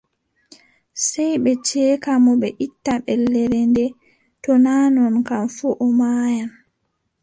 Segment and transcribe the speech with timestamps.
[1.05, 3.95] Sey ɓe ceeka mo ɓe itta ɓellere ndee,
[4.43, 6.49] to naa non kam fuu, o maayan.